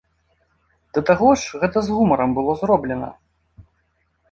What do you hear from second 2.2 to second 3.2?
было зроблена.